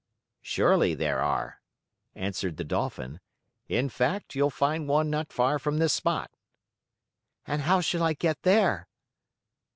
[0.41, 1.61] "Surely, there are,"
[2.15, 3.19] answered the Dolphin.
[3.67, 6.31] "In fact you'll find one not far from this spot."
[7.45, 8.87] "And how shall I get there?"